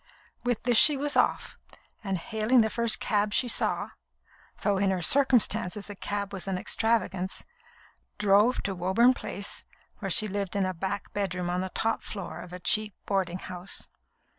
[0.43, 1.59] With this she was off,
[2.03, 3.91] and, hailing the first cab she saw
[4.63, 7.45] (though in her circumstances a cab was an extravagance),
[8.17, 9.63] drove to Woburn Place,
[9.99, 13.37] where she lived in a back bedroom on the top floor of a cheap boarding
[13.37, 13.89] house.